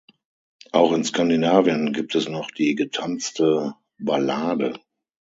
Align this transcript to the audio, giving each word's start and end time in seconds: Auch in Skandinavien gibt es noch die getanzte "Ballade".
Auch 0.71 0.93
in 0.93 1.03
Skandinavien 1.03 1.93
gibt 1.93 2.15
es 2.15 2.27
noch 2.27 2.49
die 2.49 2.73
getanzte 2.73 3.75
"Ballade". 3.99 4.79